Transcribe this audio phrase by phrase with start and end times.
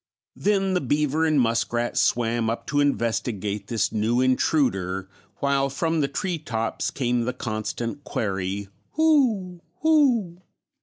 [0.35, 5.07] Then the beaver and muskrat swam up to investigate this new intruder,
[5.41, 9.61] while from the tree tops came the constant query, "Who!
[9.81, 10.41] Who!"